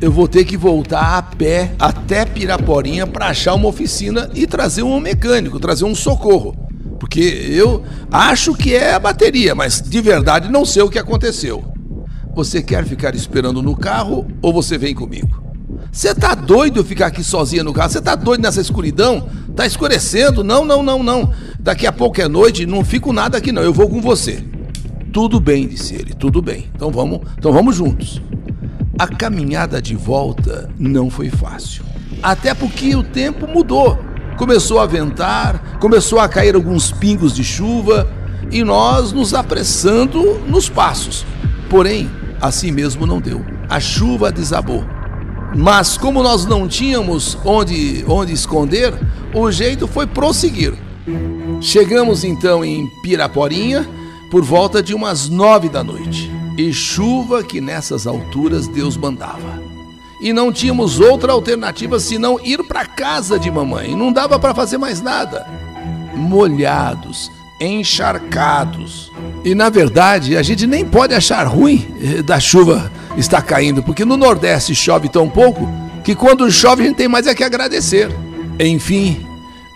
Eu 0.00 0.10
vou 0.10 0.26
ter 0.26 0.44
que 0.44 0.56
voltar 0.56 1.16
a 1.16 1.22
pé 1.22 1.72
até 1.78 2.24
Piraporinha 2.24 3.06
para 3.06 3.28
achar 3.28 3.54
uma 3.54 3.68
oficina 3.68 4.28
e 4.34 4.46
trazer 4.46 4.82
um 4.82 4.98
mecânico, 5.00 5.60
trazer 5.60 5.84
um 5.84 5.94
socorro. 5.94 6.54
Porque 6.98 7.20
eu 7.20 7.84
acho 8.10 8.54
que 8.54 8.74
é 8.74 8.94
a 8.94 8.98
bateria, 8.98 9.54
mas 9.54 9.80
de 9.80 10.00
verdade 10.00 10.50
não 10.50 10.64
sei 10.64 10.82
o 10.82 10.90
que 10.90 10.98
aconteceu. 10.98 11.73
Você 12.34 12.62
quer 12.62 12.84
ficar 12.84 13.14
esperando 13.14 13.62
no 13.62 13.76
carro 13.76 14.26
ou 14.42 14.52
você 14.52 14.76
vem 14.76 14.94
comigo? 14.94 15.42
Você 15.92 16.12
tá 16.12 16.34
doido 16.34 16.84
ficar 16.84 17.06
aqui 17.06 17.22
sozinha 17.22 17.62
no 17.62 17.72
carro? 17.72 17.90
Você 17.90 18.00
tá 18.00 18.16
doido 18.16 18.42
nessa 18.42 18.60
escuridão? 18.60 19.28
Tá 19.54 19.64
escurecendo? 19.64 20.42
Não, 20.42 20.64
não, 20.64 20.82
não, 20.82 21.02
não. 21.02 21.32
Daqui 21.60 21.86
a 21.86 21.92
pouco 21.92 22.20
é 22.20 22.26
noite, 22.26 22.66
não 22.66 22.84
fico 22.84 23.12
nada 23.12 23.38
aqui 23.38 23.52
não. 23.52 23.62
Eu 23.62 23.72
vou 23.72 23.88
com 23.88 24.00
você. 24.00 24.42
Tudo 25.12 25.38
bem, 25.38 25.68
disse 25.68 25.94
ele. 25.94 26.12
Tudo 26.12 26.42
bem. 26.42 26.68
Então 26.74 26.90
vamos, 26.90 27.20
então 27.38 27.52
vamos 27.52 27.76
juntos. 27.76 28.20
A 28.98 29.06
caminhada 29.06 29.80
de 29.80 29.94
volta 29.94 30.68
não 30.76 31.08
foi 31.08 31.30
fácil. 31.30 31.84
Até 32.20 32.52
porque 32.52 32.96
o 32.96 33.04
tempo 33.04 33.46
mudou. 33.46 33.96
Começou 34.36 34.80
a 34.80 34.86
ventar, 34.86 35.78
começou 35.78 36.18
a 36.18 36.28
cair 36.28 36.56
alguns 36.56 36.90
pingos 36.90 37.32
de 37.32 37.44
chuva 37.44 38.10
e 38.50 38.64
nós 38.64 39.12
nos 39.12 39.32
apressando 39.32 40.40
nos 40.48 40.68
passos. 40.68 41.24
Porém, 41.70 42.10
assim 42.40 42.70
mesmo 42.70 43.06
não 43.06 43.20
deu. 43.20 43.44
A 43.68 43.80
chuva 43.80 44.30
desabou. 44.30 44.84
Mas 45.56 45.96
como 45.96 46.22
nós 46.22 46.44
não 46.44 46.66
tínhamos 46.66 47.38
onde, 47.44 48.04
onde 48.08 48.32
esconder, 48.32 48.92
o 49.32 49.50
jeito 49.50 49.86
foi 49.86 50.06
prosseguir. 50.06 50.74
Chegamos 51.60 52.24
então 52.24 52.64
em 52.64 52.86
Piraporinha 53.02 53.88
por 54.30 54.42
volta 54.42 54.82
de 54.82 54.94
umas 54.94 55.28
nove 55.28 55.68
da 55.68 55.84
noite. 55.84 56.30
E 56.58 56.72
chuva 56.72 57.42
que 57.42 57.60
nessas 57.60 58.06
alturas 58.06 58.68
Deus 58.68 58.96
mandava. 58.96 59.62
E 60.20 60.32
não 60.32 60.52
tínhamos 60.52 61.00
outra 61.00 61.32
alternativa 61.32 62.00
senão 62.00 62.40
ir 62.42 62.62
para 62.64 62.86
casa 62.86 63.38
de 63.38 63.50
mamãe. 63.50 63.94
Não 63.94 64.12
dava 64.12 64.38
para 64.38 64.54
fazer 64.54 64.78
mais 64.78 65.00
nada. 65.00 65.46
Molhados, 66.14 67.30
encharcados. 67.60 69.12
E 69.44 69.54
na 69.54 69.68
verdade, 69.68 70.38
a 70.38 70.42
gente 70.42 70.66
nem 70.66 70.86
pode 70.86 71.14
achar 71.14 71.46
ruim 71.46 71.86
eh, 72.00 72.22
da 72.22 72.40
chuva 72.40 72.90
estar 73.16 73.42
caindo, 73.42 73.82
porque 73.82 74.04
no 74.04 74.16
Nordeste 74.16 74.74
chove 74.74 75.08
tão 75.08 75.28
pouco 75.28 75.68
que 76.02 76.14
quando 76.14 76.50
chove 76.50 76.82
a 76.82 76.86
gente 76.86 76.96
tem 76.96 77.08
mais 77.08 77.26
é 77.26 77.34
que 77.34 77.44
agradecer. 77.44 78.08
Enfim, 78.58 79.26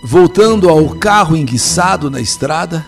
voltando 0.02 0.70
ao 0.70 0.88
carro 0.90 1.36
enguiçado 1.36 2.10
na 2.10 2.18
estrada, 2.18 2.84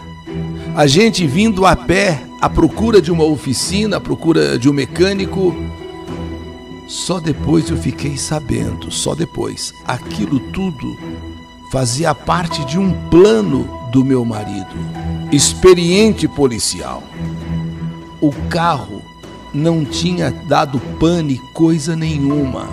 a 0.74 0.86
gente 0.86 1.26
vindo 1.26 1.66
a 1.66 1.76
pé 1.76 2.22
à 2.40 2.48
procura 2.48 3.02
de 3.02 3.12
uma 3.12 3.24
oficina, 3.24 3.98
à 3.98 4.00
procura 4.00 4.58
de 4.58 4.68
um 4.68 4.72
mecânico. 4.72 5.54
Só 6.88 7.20
depois 7.20 7.68
eu 7.68 7.76
fiquei 7.76 8.16
sabendo, 8.16 8.90
só 8.90 9.14
depois. 9.14 9.74
Aquilo 9.86 10.40
tudo 10.40 10.96
fazia 11.70 12.12
parte 12.12 12.64
de 12.64 12.76
um 12.76 12.92
plano 13.08 13.88
do 13.92 14.04
meu 14.04 14.24
marido, 14.24 14.74
experiente 15.30 16.26
policial. 16.26 17.00
O 18.20 18.32
carro 18.48 19.00
não 19.54 19.84
tinha 19.84 20.32
dado 20.32 20.80
pane 20.98 21.38
coisa 21.54 21.94
nenhuma. 21.94 22.66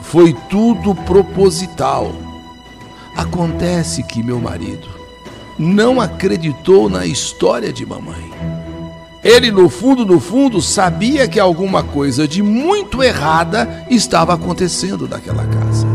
Foi 0.00 0.32
tudo 0.48 0.94
proposital. 0.94 2.12
Acontece 3.14 4.02
que 4.02 4.22
meu 4.22 4.40
marido 4.40 4.88
não 5.58 6.00
acreditou 6.00 6.88
na 6.88 7.04
história 7.04 7.70
de 7.70 7.84
mamãe. 7.84 8.32
Ele, 9.22 9.50
no 9.50 9.68
fundo, 9.68 10.06
no 10.06 10.18
fundo, 10.18 10.62
sabia 10.62 11.28
que 11.28 11.38
alguma 11.38 11.82
coisa 11.82 12.26
de 12.26 12.42
muito 12.42 13.02
errada 13.02 13.86
estava 13.90 14.32
acontecendo 14.32 15.06
naquela 15.06 15.46
casa. 15.46 15.91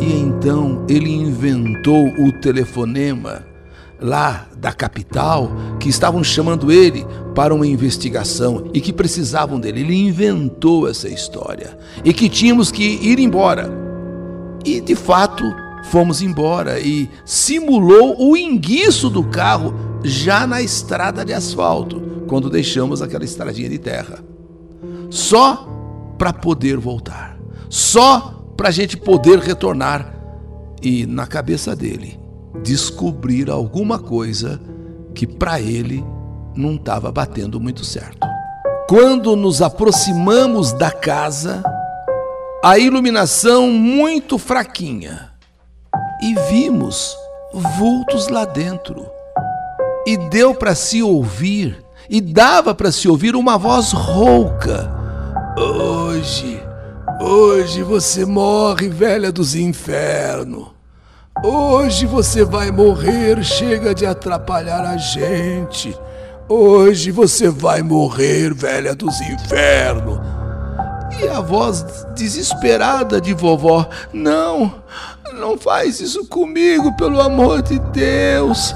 E 0.00 0.12
então 0.12 0.84
ele 0.88 1.10
inventou 1.10 2.06
o 2.18 2.32
telefonema 2.40 3.44
lá 4.00 4.46
da 4.56 4.72
capital 4.72 5.50
que 5.80 5.88
estavam 5.88 6.22
chamando 6.22 6.70
ele 6.70 7.04
para 7.34 7.54
uma 7.54 7.66
investigação 7.66 8.70
e 8.72 8.80
que 8.80 8.92
precisavam 8.92 9.58
dele. 9.58 9.80
Ele 9.80 9.94
inventou 9.94 10.88
essa 10.88 11.08
história 11.08 11.76
e 12.04 12.12
que 12.12 12.28
tínhamos 12.28 12.70
que 12.70 12.84
ir 12.84 13.18
embora. 13.18 13.70
E 14.64 14.80
de 14.80 14.94
fato 14.94 15.44
fomos 15.84 16.22
embora 16.22 16.78
e 16.78 17.08
simulou 17.24 18.16
o 18.18 18.36
enguiço 18.36 19.08
do 19.10 19.24
carro 19.24 19.74
já 20.04 20.46
na 20.46 20.62
estrada 20.62 21.24
de 21.24 21.32
asfalto, 21.32 22.00
quando 22.26 22.50
deixamos 22.50 23.02
aquela 23.02 23.24
estradinha 23.24 23.68
de 23.68 23.78
terra. 23.78 24.22
Só 25.10 25.68
para 26.18 26.32
poder 26.32 26.76
voltar. 26.76 27.38
Só 27.68 28.37
para 28.58 28.70
a 28.70 28.72
gente 28.72 28.96
poder 28.96 29.38
retornar 29.38 30.12
e, 30.82 31.06
na 31.06 31.28
cabeça 31.28 31.76
dele, 31.76 32.18
descobrir 32.60 33.48
alguma 33.48 34.00
coisa 34.00 34.60
que 35.14 35.28
para 35.28 35.60
ele 35.60 36.04
não 36.56 36.74
estava 36.74 37.12
batendo 37.12 37.60
muito 37.60 37.84
certo. 37.84 38.26
Quando 38.88 39.36
nos 39.36 39.62
aproximamos 39.62 40.72
da 40.72 40.90
casa, 40.90 41.62
a 42.64 42.76
iluminação 42.76 43.68
muito 43.68 44.38
fraquinha 44.38 45.30
e 46.20 46.34
vimos 46.50 47.16
vultos 47.78 48.26
lá 48.26 48.44
dentro. 48.44 49.06
E 50.04 50.16
deu 50.16 50.52
para 50.52 50.74
se 50.74 51.00
ouvir, 51.00 51.84
e 52.10 52.20
dava 52.20 52.74
para 52.74 52.90
se 52.90 53.08
ouvir 53.08 53.36
uma 53.36 53.56
voz 53.56 53.92
rouca. 53.92 54.90
Hoje 55.56 56.67
Hoje 57.20 57.82
você 57.82 58.24
morre, 58.24 58.88
velha 58.88 59.32
dos 59.32 59.56
infernos. 59.56 60.68
Hoje 61.44 62.06
você 62.06 62.44
vai 62.44 62.70
morrer, 62.70 63.42
chega 63.42 63.92
de 63.92 64.06
atrapalhar 64.06 64.84
a 64.84 64.96
gente. 64.96 65.98
Hoje 66.48 67.10
você 67.10 67.48
vai 67.48 67.82
morrer, 67.82 68.54
velha 68.54 68.94
dos 68.94 69.20
infernos. 69.20 70.20
E 71.20 71.26
a 71.26 71.40
voz 71.40 71.84
desesperada 72.14 73.20
de 73.20 73.34
vovó: 73.34 73.88
Não, 74.12 74.72
não 75.34 75.58
faz 75.58 75.98
isso 75.98 76.24
comigo, 76.26 76.96
pelo 76.96 77.20
amor 77.20 77.62
de 77.62 77.80
Deus. 77.80 78.72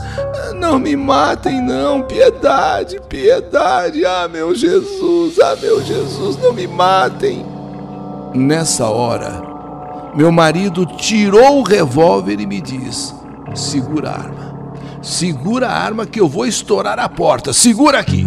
Não 0.57 0.81
me 0.81 0.97
matem, 0.97 1.63
não. 1.63 2.03
Piedade, 2.03 3.01
piedade. 3.09 4.05
Ah, 4.05 4.27
meu 4.27 4.53
Jesus, 4.53 5.39
ah, 5.39 5.57
meu 5.61 5.81
Jesus, 5.81 6.37
não 6.39 6.53
me 6.53 6.67
matem. 6.67 7.52
Nessa 8.35 8.87
hora, 8.87 9.43
meu 10.15 10.33
marido 10.33 10.87
tirou 10.87 11.61
o 11.61 11.63
revólver 11.63 12.41
e 12.41 12.47
me 12.47 12.61
diz: 12.63 13.15
Segura 13.55 14.11
a 14.11 14.15
arma. 14.15 14.53
Segura 15.03 15.69
a 15.69 15.77
arma 15.77 16.07
que 16.07 16.19
eu 16.19 16.29
vou 16.29 16.47
estourar 16.47 16.99
a 16.99 17.09
porta. 17.09 17.53
Segura 17.53 17.99
aqui. 17.99 18.27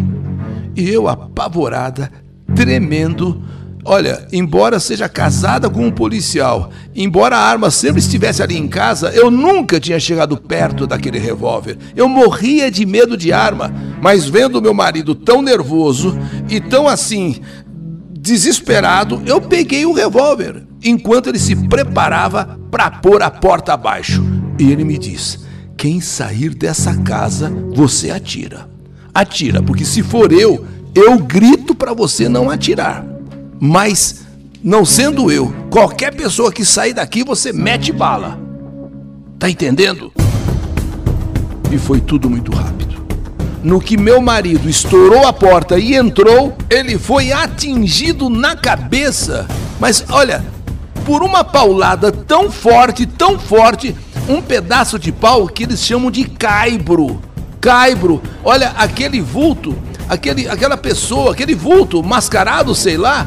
E 0.76 0.88
eu, 0.90 1.08
apavorada, 1.08 2.12
tremendo, 2.54 3.42
olha, 3.84 4.28
embora 4.32 4.80
seja 4.80 5.08
casada 5.08 5.70
com 5.70 5.88
um 5.88 5.92
policial, 5.92 6.70
embora 6.94 7.38
a 7.38 7.42
arma 7.42 7.72
sempre 7.72 8.00
estivesse 8.00 8.44
ali 8.44 8.58
em 8.58 8.68
casa, 8.68 9.10
eu 9.10 9.32
nunca 9.32 9.80
tinha 9.80 10.00
chegado 10.00 10.38
perto 10.38 10.86
daquele 10.86 11.18
revólver. 11.18 11.78
Eu 11.96 12.10
morria 12.10 12.70
de 12.70 12.86
medo 12.86 13.16
de 13.16 13.32
arma, 13.32 13.74
mas 14.02 14.28
vendo 14.28 14.62
meu 14.62 14.74
marido 14.74 15.16
tão 15.16 15.42
nervoso 15.42 16.16
e 16.50 16.60
tão 16.60 16.88
assim 16.88 17.42
desesperado, 18.26 19.22
eu 19.24 19.40
peguei 19.40 19.86
o 19.86 19.94
revólver 19.94 20.64
enquanto 20.84 21.30
ele 21.30 21.38
se 21.38 21.56
preparava 21.56 22.60
para 22.72 22.90
pôr 22.90 23.22
a 23.22 23.30
porta 23.30 23.74
abaixo. 23.74 24.24
E 24.60 24.72
ele 24.72 24.84
me 24.84 24.98
disse: 24.98 25.40
quem 25.78 26.02
sair 26.02 26.56
dessa 26.56 26.98
casa, 26.98 27.54
você 27.74 28.10
atira. 28.10 28.68
Atira, 29.14 29.62
porque 29.62 29.86
se 29.86 30.02
for 30.02 30.32
eu, 30.32 30.66
eu 30.96 31.20
grito 31.20 31.76
para 31.76 31.94
você 31.94 32.28
não 32.28 32.50
atirar. 32.50 33.06
Mas, 33.60 34.26
não 34.64 34.84
sendo 34.84 35.32
eu, 35.32 35.54
qualquer 35.70 36.14
pessoa 36.14 36.52
que 36.52 36.66
sair 36.66 36.94
daqui, 36.94 37.24
você 37.24 37.54
mete 37.54 37.92
bala. 37.92 38.40
Tá 39.38 39.50
entendendo? 39.50 40.12
E 41.72 41.78
foi 41.78 42.02
tudo 42.02 42.30
muito 42.30 42.52
rápido. 42.52 42.95
No 43.66 43.82
que 43.82 43.98
meu 43.98 44.22
marido 44.22 44.70
estourou 44.70 45.26
a 45.26 45.34
porta 45.34 45.80
e 45.80 45.96
entrou, 45.96 46.56
ele 46.70 47.00
foi 47.00 47.32
atingido 47.32 48.30
na 48.30 48.56
cabeça. 48.56 49.48
Mas 49.80 50.06
olha, 50.08 50.46
por 51.04 51.24
uma 51.24 51.44
paulada 51.44 52.12
tão 52.12 52.52
forte, 52.52 53.08
tão 53.08 53.40
forte, 53.40 53.96
um 54.30 54.40
pedaço 54.40 55.00
de 55.00 55.12
pau 55.12 55.48
que 55.48 55.64
eles 55.64 55.84
chamam 55.84 56.12
de 56.12 56.26
caibro. 56.26 57.20
Caibro, 57.60 58.22
olha, 58.44 58.68
aquele 58.78 59.20
vulto, 59.20 59.76
aquele, 60.08 60.48
aquela 60.48 60.78
pessoa, 60.78 61.32
aquele 61.32 61.56
vulto 61.56 62.04
mascarado, 62.04 62.76
sei 62.76 62.98
lá, 62.98 63.26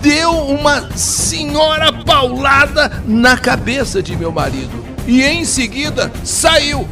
deu 0.00 0.30
uma 0.30 0.88
senhora 0.96 1.92
paulada 1.92 3.02
na 3.08 3.36
cabeça 3.36 4.00
de 4.00 4.16
meu 4.16 4.30
marido. 4.30 4.84
E 5.04 5.24
em 5.24 5.44
seguida 5.44 6.12
saiu. 6.22 6.86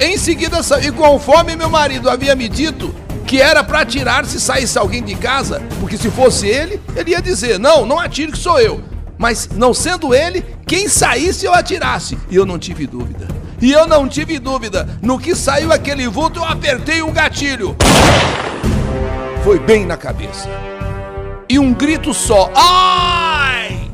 Em 0.00 0.16
seguida. 0.16 0.58
E 0.82 0.92
conforme 0.92 1.56
meu 1.56 1.68
marido 1.68 2.08
havia 2.08 2.34
me 2.34 2.48
dito 2.48 2.94
que 3.26 3.40
era 3.40 3.62
para 3.62 3.80
atirar 3.80 4.24
se 4.24 4.40
saísse 4.40 4.78
alguém 4.78 5.02
de 5.02 5.14
casa, 5.14 5.60
porque 5.80 5.98
se 5.98 6.10
fosse 6.10 6.46
ele, 6.46 6.80
ele 6.96 7.10
ia 7.10 7.20
dizer: 7.20 7.58
Não, 7.58 7.84
não 7.84 7.98
atire 7.98 8.32
que 8.32 8.38
sou 8.38 8.58
eu. 8.58 8.82
Mas 9.18 9.48
não 9.54 9.74
sendo 9.74 10.14
ele, 10.14 10.44
quem 10.64 10.88
saísse 10.88 11.44
eu 11.44 11.52
atirasse. 11.52 12.16
E 12.30 12.36
eu 12.36 12.46
não 12.46 12.58
tive 12.58 12.86
dúvida. 12.86 13.26
E 13.60 13.72
eu 13.72 13.86
não 13.86 14.08
tive 14.08 14.38
dúvida. 14.38 14.88
No 15.02 15.18
que 15.18 15.34
saiu 15.34 15.72
aquele 15.72 16.06
vulto, 16.06 16.38
eu 16.38 16.44
apertei 16.44 17.02
um 17.02 17.12
gatilho. 17.12 17.76
Foi 19.42 19.58
bem 19.58 19.84
na 19.84 19.96
cabeça. 19.96 20.48
E 21.48 21.58
um 21.58 21.74
grito 21.74 22.14
só. 22.14 22.50
Ai! 22.54 23.90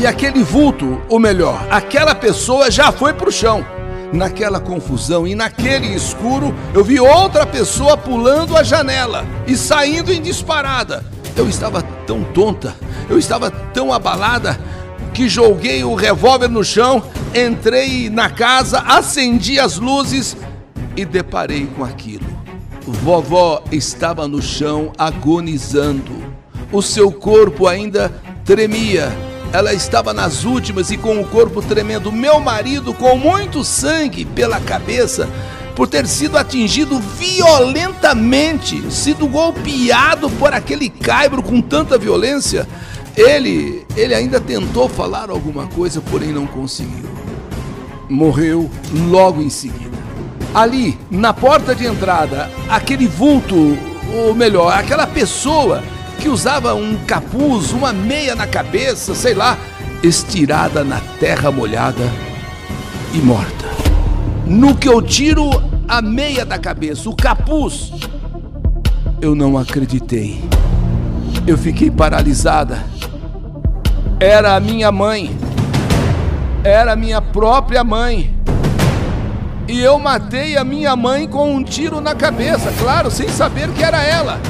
E 0.00 0.06
aquele 0.06 0.42
vulto, 0.42 1.02
ou 1.08 1.18
melhor, 1.18 1.66
aquela 1.70 2.14
pessoa 2.14 2.70
já 2.70 2.90
foi 2.90 3.12
pro 3.12 3.30
chão. 3.30 3.75
Naquela 4.12 4.60
confusão 4.60 5.26
e 5.26 5.34
naquele 5.34 5.88
escuro, 5.94 6.54
eu 6.72 6.84
vi 6.84 7.00
outra 7.00 7.44
pessoa 7.44 7.96
pulando 7.96 8.56
a 8.56 8.62
janela 8.62 9.26
e 9.46 9.56
saindo 9.56 10.12
em 10.12 10.22
disparada. 10.22 11.04
Eu 11.36 11.48
estava 11.48 11.82
tão 12.06 12.22
tonta, 12.22 12.74
eu 13.10 13.18
estava 13.18 13.50
tão 13.50 13.92
abalada 13.92 14.58
que 15.12 15.28
joguei 15.28 15.82
o 15.82 15.94
revólver 15.94 16.48
no 16.48 16.64
chão, 16.64 17.02
entrei 17.34 18.08
na 18.10 18.30
casa, 18.30 18.80
acendi 18.80 19.58
as 19.58 19.78
luzes 19.78 20.36
e 20.96 21.04
deparei 21.04 21.66
com 21.66 21.84
aquilo. 21.84 22.26
Vovó 22.86 23.62
estava 23.72 24.28
no 24.28 24.40
chão 24.40 24.92
agonizando. 24.96 26.12
O 26.72 26.80
seu 26.80 27.10
corpo 27.10 27.66
ainda 27.66 28.12
tremia. 28.44 29.25
Ela 29.52 29.72
estava 29.72 30.12
nas 30.12 30.44
últimas 30.44 30.90
e 30.90 30.96
com 30.96 31.20
o 31.20 31.26
corpo 31.26 31.62
tremendo. 31.62 32.12
Meu 32.12 32.40
marido, 32.40 32.92
com 32.92 33.16
muito 33.16 33.64
sangue 33.64 34.24
pela 34.24 34.60
cabeça, 34.60 35.28
por 35.74 35.86
ter 35.86 36.06
sido 36.06 36.36
atingido 36.38 36.98
violentamente, 36.98 38.90
sido 38.90 39.26
golpeado 39.26 40.28
por 40.30 40.52
aquele 40.52 40.88
caibro 40.88 41.42
com 41.42 41.60
tanta 41.60 41.98
violência, 41.98 42.66
ele, 43.16 43.86
ele 43.96 44.14
ainda 44.14 44.40
tentou 44.40 44.88
falar 44.88 45.30
alguma 45.30 45.66
coisa, 45.66 46.00
porém 46.00 46.32
não 46.32 46.46
conseguiu. 46.46 47.08
Morreu 48.08 48.70
logo 49.08 49.42
em 49.42 49.50
seguida. 49.50 49.96
Ali, 50.54 50.98
na 51.10 51.32
porta 51.32 51.74
de 51.74 51.86
entrada, 51.86 52.50
aquele 52.68 53.06
vulto, 53.06 53.76
ou 54.14 54.34
melhor, 54.34 54.72
aquela 54.72 55.06
pessoa 55.06 55.82
que 56.20 56.28
usava 56.28 56.74
um 56.74 56.96
capuz, 57.06 57.72
uma 57.72 57.92
meia 57.92 58.34
na 58.34 58.46
cabeça, 58.46 59.14
sei 59.14 59.34
lá, 59.34 59.56
estirada 60.02 60.84
na 60.84 61.00
terra 61.20 61.50
molhada 61.50 62.10
e 63.12 63.18
morta. 63.18 63.66
No 64.46 64.76
que 64.76 64.88
eu 64.88 65.02
tiro 65.02 65.50
a 65.88 66.00
meia 66.00 66.44
da 66.44 66.58
cabeça, 66.58 67.08
o 67.08 67.16
capuz, 67.16 67.92
eu 69.20 69.34
não 69.34 69.56
acreditei. 69.56 70.42
Eu 71.46 71.56
fiquei 71.56 71.90
paralisada. 71.90 72.84
Era 74.18 74.56
a 74.56 74.60
minha 74.60 74.90
mãe. 74.90 75.36
Era 76.64 76.92
a 76.92 76.96
minha 76.96 77.20
própria 77.20 77.84
mãe. 77.84 78.34
E 79.68 79.80
eu 79.80 79.98
matei 79.98 80.56
a 80.56 80.64
minha 80.64 80.94
mãe 80.94 81.26
com 81.26 81.52
um 81.52 81.62
tiro 81.62 82.00
na 82.00 82.14
cabeça, 82.14 82.72
claro, 82.78 83.10
sem 83.10 83.28
saber 83.28 83.68
que 83.70 83.82
era 83.82 84.02
ela. 84.02 84.40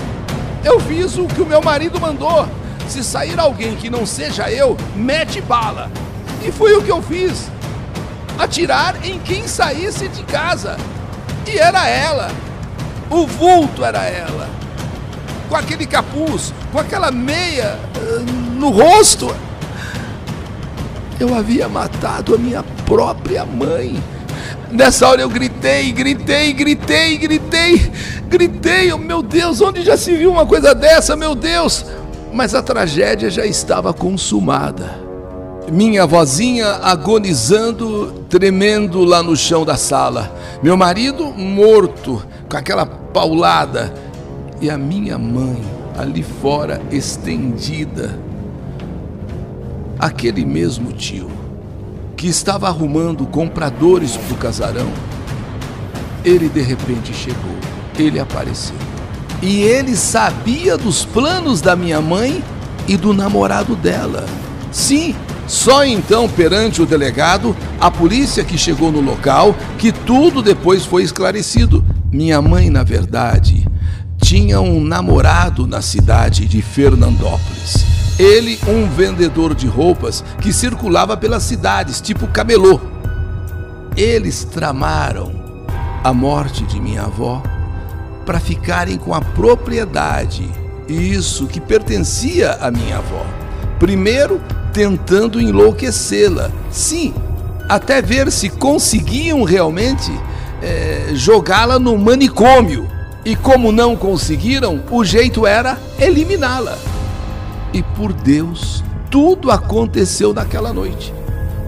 Eu 0.66 0.80
fiz 0.80 1.16
o 1.16 1.28
que 1.28 1.40
o 1.40 1.46
meu 1.46 1.62
marido 1.62 2.00
mandou. 2.00 2.44
Se 2.88 3.04
sair 3.04 3.38
alguém 3.38 3.76
que 3.76 3.88
não 3.88 4.04
seja 4.04 4.50
eu, 4.50 4.76
mete 4.96 5.40
bala. 5.40 5.88
E 6.44 6.50
foi 6.50 6.74
o 6.76 6.82
que 6.82 6.90
eu 6.90 7.00
fiz 7.00 7.48
atirar 8.36 8.96
em 9.06 9.20
quem 9.20 9.46
saísse 9.46 10.08
de 10.08 10.24
casa. 10.24 10.76
E 11.46 11.56
era 11.56 11.88
ela. 11.88 12.32
O 13.08 13.28
vulto 13.28 13.84
era 13.84 14.06
ela. 14.06 14.48
Com 15.48 15.54
aquele 15.54 15.86
capuz, 15.86 16.52
com 16.72 16.80
aquela 16.80 17.12
meia 17.12 17.78
uh, 17.96 18.32
no 18.58 18.70
rosto. 18.70 19.32
Eu 21.20 21.32
havia 21.32 21.68
matado 21.68 22.34
a 22.34 22.38
minha 22.38 22.64
própria 22.84 23.46
mãe. 23.46 24.02
Nessa 24.72 25.06
hora 25.06 25.20
eu 25.20 25.28
gritei, 25.28 25.55
gritei, 25.92 26.52
gritei, 26.52 27.18
gritei, 27.18 27.92
gritei. 28.28 28.92
Oh, 28.92 28.98
meu 28.98 29.22
Deus, 29.22 29.60
onde 29.60 29.82
já 29.82 29.96
se 29.96 30.14
viu 30.14 30.30
uma 30.30 30.46
coisa 30.46 30.74
dessa, 30.74 31.16
meu 31.16 31.34
Deus? 31.34 31.84
Mas 32.32 32.54
a 32.54 32.62
tragédia 32.62 33.30
já 33.30 33.46
estava 33.46 33.92
consumada 33.92 35.06
minha 35.70 36.06
vozinha 36.06 36.66
agonizando, 36.82 38.24
tremendo 38.28 39.04
lá 39.04 39.22
no 39.22 39.36
chão 39.36 39.64
da 39.64 39.76
sala, 39.76 40.32
meu 40.62 40.76
marido 40.76 41.32
morto, 41.32 42.22
com 42.48 42.56
aquela 42.56 42.86
paulada, 42.86 43.92
e 44.60 44.70
a 44.70 44.78
minha 44.78 45.18
mãe 45.18 45.60
ali 45.98 46.22
fora 46.22 46.80
estendida. 46.90 48.18
Aquele 49.98 50.44
mesmo 50.44 50.92
tio 50.92 51.30
que 52.16 52.28
estava 52.28 52.68
arrumando 52.68 53.26
compradores 53.26 54.16
para 54.16 54.34
o 54.34 54.38
casarão, 54.38 54.88
ele 56.26 56.48
de 56.48 56.60
repente 56.60 57.14
chegou, 57.14 57.56
ele 57.96 58.18
apareceu. 58.18 58.74
E 59.40 59.62
ele 59.62 59.94
sabia 59.94 60.76
dos 60.76 61.04
planos 61.04 61.60
da 61.60 61.76
minha 61.76 62.00
mãe 62.00 62.42
e 62.88 62.96
do 62.96 63.14
namorado 63.14 63.76
dela. 63.76 64.26
Sim, 64.72 65.14
só 65.46 65.84
então, 65.84 66.28
perante 66.28 66.82
o 66.82 66.86
delegado, 66.86 67.56
a 67.80 67.90
polícia 67.90 68.42
que 68.42 68.58
chegou 68.58 68.90
no 68.90 69.00
local, 69.00 69.54
que 69.78 69.92
tudo 69.92 70.42
depois 70.42 70.84
foi 70.84 71.04
esclarecido. 71.04 71.84
Minha 72.10 72.42
mãe, 72.42 72.70
na 72.70 72.82
verdade, 72.82 73.64
tinha 74.20 74.60
um 74.60 74.82
namorado 74.82 75.64
na 75.64 75.80
cidade 75.80 76.46
de 76.46 76.60
Fernandópolis. 76.60 77.86
Ele, 78.18 78.58
um 78.66 78.88
vendedor 78.88 79.54
de 79.54 79.68
roupas 79.68 80.24
que 80.40 80.52
circulava 80.52 81.16
pelas 81.16 81.44
cidades, 81.44 82.00
tipo 82.00 82.26
camelô. 82.26 82.80
Eles 83.96 84.44
tramaram 84.44 85.45
a 86.06 86.12
morte 86.12 86.62
de 86.62 86.80
minha 86.80 87.02
avó 87.02 87.42
para 88.24 88.38
ficarem 88.38 88.96
com 88.96 89.12
a 89.12 89.20
propriedade, 89.20 90.48
isso 90.88 91.48
que 91.48 91.60
pertencia 91.60 92.52
à 92.60 92.70
minha 92.70 92.98
avó. 92.98 93.26
Primeiro, 93.80 94.40
tentando 94.72 95.40
enlouquecê-la. 95.40 96.52
Sim, 96.70 97.12
até 97.68 98.00
ver 98.00 98.30
se 98.30 98.48
conseguiam 98.48 99.42
realmente 99.42 100.12
é, 100.62 101.08
jogá-la 101.12 101.76
no 101.76 101.98
manicômio. 101.98 102.88
E 103.24 103.34
como 103.34 103.72
não 103.72 103.96
conseguiram, 103.96 104.84
o 104.88 105.04
jeito 105.04 105.44
era 105.44 105.76
eliminá-la. 105.98 106.78
E 107.72 107.82
por 107.82 108.12
Deus, 108.12 108.84
tudo 109.10 109.50
aconteceu 109.50 110.32
naquela 110.32 110.72
noite, 110.72 111.12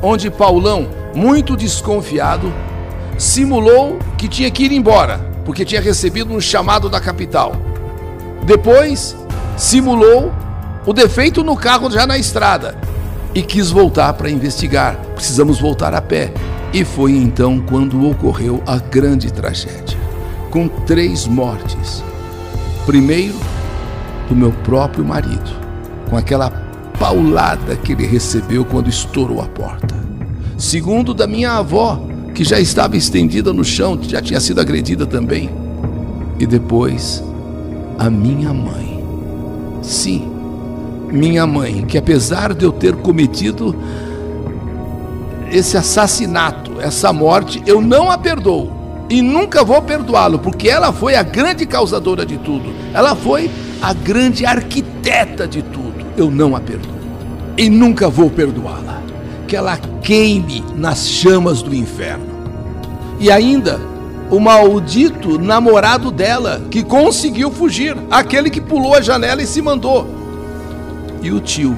onde 0.00 0.30
Paulão, 0.30 0.86
muito 1.12 1.56
desconfiado, 1.56 2.52
simulou 3.18 3.98
que 4.16 4.28
tinha 4.28 4.50
que 4.50 4.64
ir 4.64 4.72
embora, 4.72 5.18
porque 5.44 5.64
tinha 5.64 5.80
recebido 5.80 6.32
um 6.32 6.40
chamado 6.40 6.88
da 6.88 7.00
capital. 7.00 7.56
Depois, 8.46 9.16
simulou 9.56 10.32
o 10.86 10.92
defeito 10.92 11.42
no 11.42 11.56
carro 11.56 11.90
já 11.90 12.06
na 12.06 12.16
estrada 12.16 12.78
e 13.34 13.42
quis 13.42 13.70
voltar 13.70 14.14
para 14.14 14.30
investigar. 14.30 14.96
Precisamos 15.14 15.60
voltar 15.60 15.92
a 15.92 16.00
pé. 16.00 16.32
E 16.72 16.84
foi 16.84 17.12
então 17.12 17.60
quando 17.60 18.08
ocorreu 18.08 18.62
a 18.66 18.76
grande 18.76 19.32
tragédia, 19.32 19.98
com 20.50 20.68
três 20.68 21.26
mortes. 21.26 22.04
Primeiro, 22.84 23.34
do 24.28 24.36
meu 24.36 24.52
próprio 24.52 25.04
marido, 25.04 25.50
com 26.10 26.16
aquela 26.16 26.50
paulada 26.98 27.74
que 27.76 27.92
ele 27.92 28.06
recebeu 28.06 28.64
quando 28.64 28.88
estourou 28.88 29.40
a 29.40 29.46
porta. 29.46 29.94
Segundo, 30.58 31.14
da 31.14 31.26
minha 31.26 31.52
avó, 31.52 32.07
que 32.38 32.44
já 32.44 32.60
estava 32.60 32.96
estendida 32.96 33.52
no 33.52 33.64
chão, 33.64 33.98
já 34.00 34.22
tinha 34.22 34.38
sido 34.38 34.60
agredida 34.60 35.04
também. 35.04 35.50
E 36.38 36.46
depois, 36.46 37.20
a 37.98 38.08
minha 38.08 38.54
mãe. 38.54 39.04
Sim, 39.82 40.30
minha 41.10 41.44
mãe, 41.48 41.84
que 41.84 41.98
apesar 41.98 42.54
de 42.54 42.64
eu 42.64 42.70
ter 42.70 42.94
cometido 42.94 43.74
esse 45.50 45.76
assassinato, 45.76 46.80
essa 46.80 47.12
morte, 47.12 47.60
eu 47.66 47.80
não 47.80 48.08
a 48.08 48.16
perdoo 48.16 48.70
e 49.10 49.20
nunca 49.20 49.64
vou 49.64 49.82
perdoá-lo, 49.82 50.38
porque 50.38 50.68
ela 50.68 50.92
foi 50.92 51.16
a 51.16 51.24
grande 51.24 51.66
causadora 51.66 52.24
de 52.24 52.38
tudo. 52.38 52.72
Ela 52.94 53.16
foi 53.16 53.50
a 53.82 53.92
grande 53.92 54.46
arquiteta 54.46 55.48
de 55.48 55.60
tudo. 55.60 56.06
Eu 56.16 56.30
não 56.30 56.54
a 56.54 56.60
perdoo 56.60 56.94
e 57.56 57.68
nunca 57.68 58.08
vou 58.08 58.30
perdoá-la. 58.30 59.02
Que 59.48 59.56
ela 59.56 59.76
queime 60.02 60.62
nas 60.76 61.08
chamas 61.08 61.62
do 61.62 61.74
inferno. 61.74 62.26
E 63.18 63.32
ainda 63.32 63.80
o 64.30 64.38
maldito 64.38 65.38
namorado 65.38 66.10
dela 66.10 66.62
que 66.70 66.82
conseguiu 66.82 67.50
fugir, 67.50 67.96
aquele 68.10 68.50
que 68.50 68.60
pulou 68.60 68.94
a 68.94 69.00
janela 69.00 69.42
e 69.42 69.46
se 69.46 69.62
mandou. 69.62 70.06
E 71.22 71.32
o 71.32 71.40
tio, 71.40 71.76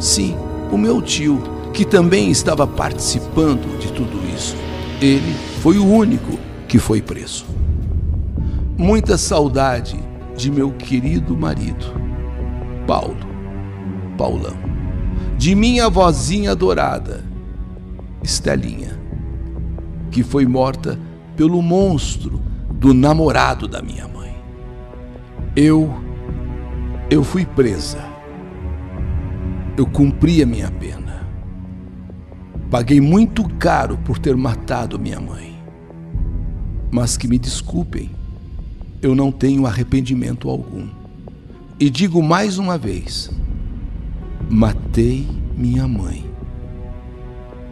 sim, 0.00 0.36
o 0.70 0.76
meu 0.76 1.00
tio, 1.00 1.40
que 1.72 1.84
também 1.84 2.30
estava 2.30 2.66
participando 2.66 3.78
de 3.78 3.92
tudo 3.92 4.18
isso. 4.34 4.56
Ele 5.00 5.34
foi 5.62 5.78
o 5.78 5.86
único 5.86 6.38
que 6.66 6.78
foi 6.78 7.00
preso. 7.00 7.46
Muita 8.76 9.16
saudade 9.16 9.98
de 10.36 10.50
meu 10.50 10.72
querido 10.72 11.36
marido, 11.36 11.86
Paulo, 12.86 13.16
Paulão, 14.18 14.56
de 15.42 15.56
minha 15.56 15.90
vozinha 15.90 16.52
adorada, 16.52 17.24
Estelinha, 18.22 18.96
que 20.10 20.22
foi 20.22 20.46
morta 20.46 20.96
pelo 21.34 21.60
monstro 21.60 22.40
do 22.70 22.94
namorado 22.94 23.66
da 23.66 23.82
minha 23.82 24.06
mãe. 24.06 24.36
Eu, 25.56 25.92
eu 27.10 27.24
fui 27.24 27.44
presa 27.44 28.12
eu 29.76 29.86
cumpri 29.86 30.42
a 30.42 30.46
minha 30.46 30.70
pena. 30.70 31.26
Paguei 32.70 33.00
muito 33.00 33.48
caro 33.56 33.98
por 33.98 34.18
ter 34.18 34.36
matado 34.36 34.98
minha 34.98 35.18
mãe. 35.18 35.58
Mas 36.90 37.16
que 37.16 37.26
me 37.26 37.38
desculpem, 37.38 38.10
eu 39.00 39.14
não 39.14 39.32
tenho 39.32 39.66
arrependimento 39.66 40.48
algum. 40.48 40.88
E 41.80 41.88
digo 41.88 42.22
mais 42.22 42.58
uma 42.58 42.76
vez: 42.76 43.30
matei 44.52 45.26
minha 45.56 45.88
mãe. 45.88 46.30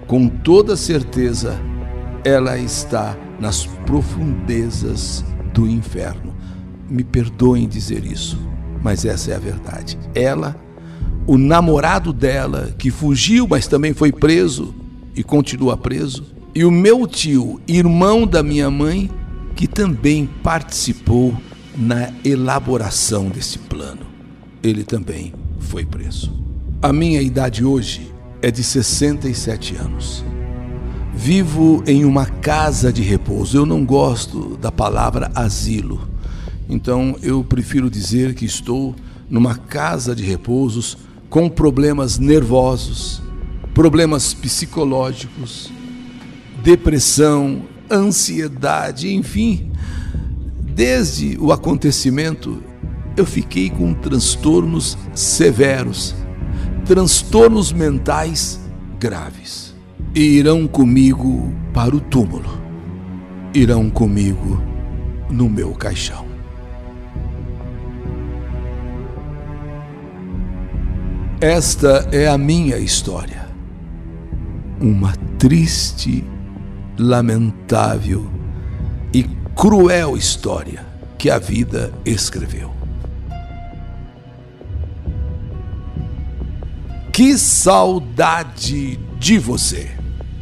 Com 0.07 0.29
toda 0.29 0.79
certeza, 0.79 1.61
ela 2.25 2.59
está 2.59 3.15
nas 3.39 3.67
profundezas 3.67 5.23
do 5.53 5.69
inferno. 5.69 6.35
Me 6.89 7.05
perdoem 7.05 7.69
dizer 7.69 8.03
isso, 8.07 8.39
mas 8.83 9.05
essa 9.05 9.31
é 9.31 9.37
a 9.37 9.39
verdade. 9.39 9.99
Ela 10.15 10.59
o 11.27 11.37
namorado 11.37 12.15
dela, 12.15 12.75
que 12.79 12.91
fugiu, 12.91 13.47
mas 13.47 13.67
também 13.67 13.93
foi 13.93 14.11
preso 14.11 14.75
e 15.15 15.23
continua 15.23 15.77
preso, 15.77 16.25
e 16.55 16.65
o 16.65 16.71
meu 16.71 17.07
tio, 17.07 17.61
irmão 17.69 18.27
da 18.27 18.43
minha 18.43 18.71
mãe, 18.71 19.11
que 19.55 19.69
também 19.69 20.27
participou 20.43 21.37
na 21.77 22.11
elaboração 22.25 23.29
desse 23.29 23.59
plano. 23.59 24.07
Ele 24.63 24.83
também 24.83 25.35
foi 25.59 25.85
preso. 25.85 26.50
A 26.83 26.95
minha 26.95 27.21
idade 27.21 27.63
hoje 27.63 28.11
é 28.41 28.51
de 28.51 28.65
67 28.65 29.77
anos. 29.77 30.25
Vivo 31.13 31.85
em 31.87 32.07
uma 32.07 32.25
casa 32.25 32.91
de 32.91 33.03
repouso. 33.03 33.59
Eu 33.59 33.67
não 33.67 33.85
gosto 33.85 34.57
da 34.57 34.73
palavra 34.73 35.31
asilo. 35.35 36.09
Então 36.71 37.17
eu 37.23 37.45
prefiro 37.45 37.91
dizer 37.91 38.35
que 38.35 38.47
estou 38.47 38.97
numa 39.29 39.57
casa 39.57 40.17
de 40.17 40.23
repousos 40.23 40.97
com 41.29 41.51
problemas 41.51 42.19
nervosos, 42.19 43.23
problemas 43.75 44.33
psicológicos, 44.33 45.71
depressão, 46.63 47.61
ansiedade, 47.91 49.13
enfim. 49.13 49.71
Desde 50.63 51.37
o 51.39 51.53
acontecimento, 51.53 52.63
eu 53.19 53.27
fiquei 53.27 53.69
com 53.69 53.93
transtornos 53.93 54.97
severos, 55.15 56.15
transtornos 56.91 57.73
mentais 57.73 58.59
graves. 58.99 59.77
E 60.13 60.23
irão 60.23 60.67
comigo 60.67 61.55
para 61.73 61.95
o 61.95 62.01
túmulo, 62.01 62.61
irão 63.55 63.89
comigo 63.89 64.61
no 65.31 65.49
meu 65.49 65.73
caixão. 65.73 66.27
Esta 71.41 72.09
é 72.11 72.27
a 72.27 72.37
minha 72.37 72.77
história. 72.77 73.47
Uma 74.81 75.13
triste, 75.39 76.25
lamentável 76.99 78.29
e 79.15 79.23
cruel 79.55 80.17
história 80.17 80.85
que 81.17 81.31
a 81.31 81.39
vida 81.39 81.93
escreveu. 82.05 82.80
Que 87.21 87.37
saudade 87.37 88.99
de 89.19 89.39
você! 89.39 89.91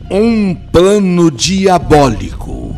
Um 0.09 0.55
plano 0.55 1.29
diabólico 1.29 2.73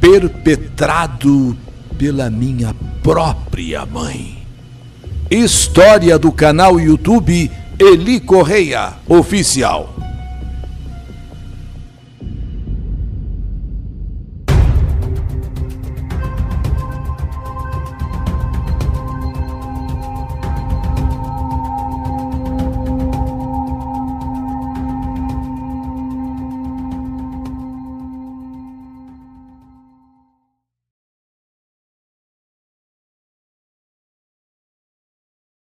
perpetrado 0.00 1.56
pela 1.96 2.28
minha 2.28 2.74
própria 3.04 3.86
mãe. 3.86 4.36
História 5.30 6.18
do 6.18 6.32
canal 6.32 6.80
YouTube 6.80 7.48
Eli 7.78 8.18
Correia 8.18 8.94
Oficial. 9.06 9.99